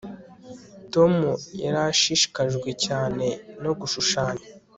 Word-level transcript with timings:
Tom 0.93 1.13
yari 1.63 1.79
ashishikajwe 1.89 2.69
cyane 2.85 3.25
no 3.63 3.71
gushushanya 3.79 4.45